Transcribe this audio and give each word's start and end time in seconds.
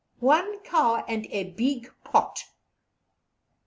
One 0.17 0.57
cow 0.61 1.05
and 1.07 1.27
a 1.27 1.51
big 1.51 1.93
pot." 2.03 2.45